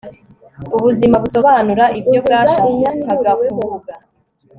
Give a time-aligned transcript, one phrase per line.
[0.77, 3.93] ubuzima busobanura ibyo bwashakaga kuvuga